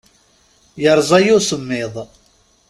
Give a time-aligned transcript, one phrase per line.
[0.81, 1.95] Yerẓa-yi usemmiḍ.